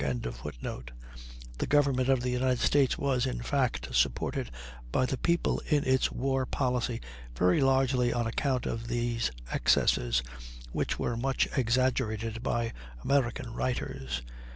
"]The 0.01 1.67
government 1.69 2.09
of 2.09 2.21
the 2.21 2.31
United 2.31 2.57
States 2.57 2.97
was, 2.97 3.27
in 3.27 3.39
fact, 3.43 3.93
supported 3.93 4.49
by 4.91 5.05
the 5.05 5.15
people 5.19 5.59
in 5.69 5.83
its 5.83 6.11
war 6.11 6.47
policy 6.47 6.99
very 7.37 7.61
largely 7.61 8.11
on 8.11 8.25
account 8.25 8.65
of 8.65 8.87
these 8.87 9.29
excesses, 9.51 10.23
which 10.71 10.97
were 10.97 11.15
much 11.15 11.47
exaggerated 11.55 12.41
by 12.41 12.73
American 13.03 13.53
writers. 13.53 14.23